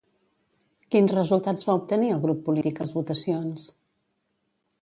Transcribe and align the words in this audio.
Quins 0.95 1.13
resultats 1.17 1.67
va 1.69 1.77
obtenir 1.81 2.11
el 2.15 2.25
grup 2.25 2.43
polític 2.49 2.81
a 2.81 2.87
les 2.89 2.97
votacions? 2.99 3.71